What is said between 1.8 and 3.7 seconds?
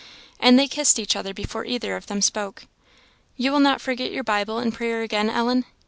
of them spoke. "You will